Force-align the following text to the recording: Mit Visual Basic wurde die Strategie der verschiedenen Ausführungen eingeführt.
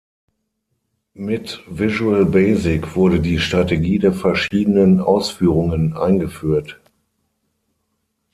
Mit 1.13 1.61
Visual 1.69 2.25
Basic 2.25 2.95
wurde 2.95 3.19
die 3.19 3.37
Strategie 3.37 3.99
der 3.99 4.13
verschiedenen 4.13 4.99
Ausführungen 4.99 5.95
eingeführt. 5.95 6.79